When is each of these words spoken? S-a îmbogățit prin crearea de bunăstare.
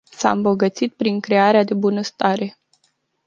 S-a 0.17 0.31
îmbogățit 0.31 0.93
prin 0.93 1.19
crearea 1.19 1.63
de 1.63 1.73
bunăstare. 1.73 2.57